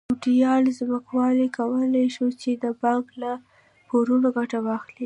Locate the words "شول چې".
2.15-2.51